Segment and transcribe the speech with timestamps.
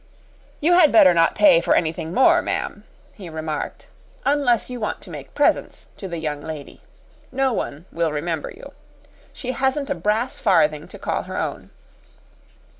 [0.61, 3.85] "You had better not pay for anything more, ma'am," he remarked,
[4.25, 6.81] "unless you want to make presents to the young lady.
[7.31, 8.71] No one will remember you.
[9.31, 11.69] She hasn't a brass farthing to call her own."